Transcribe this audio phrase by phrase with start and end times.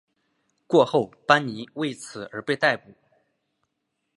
[0.65, 2.91] 过后班尼为此而被逮捕。